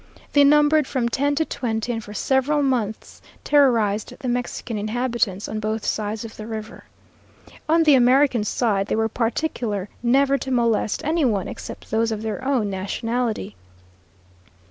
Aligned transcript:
They 0.33 0.43
numbered 0.43 0.87
from 0.87 1.09
ten 1.09 1.35
to 1.35 1.45
twenty, 1.45 1.91
and 1.91 2.03
for 2.03 2.11
several 2.11 2.63
months 2.63 3.21
terrorized 3.43 4.15
the 4.19 4.27
Mexican 4.27 4.75
inhabitants 4.79 5.47
on 5.47 5.59
both 5.59 5.85
sides 5.85 6.25
of 6.25 6.37
the 6.37 6.47
river. 6.47 6.85
On 7.69 7.83
the 7.83 7.93
American 7.93 8.43
side 8.43 8.87
they 8.87 8.95
were 8.95 9.07
particular 9.07 9.89
never 10.01 10.39
to 10.39 10.49
molest 10.49 11.05
any 11.05 11.23
one 11.23 11.47
except 11.47 11.91
those 11.91 12.11
of 12.11 12.23
their 12.23 12.43
own 12.43 12.67
nationality. 12.67 13.55